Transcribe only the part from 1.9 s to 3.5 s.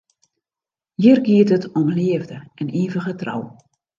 leafde en ivige trou.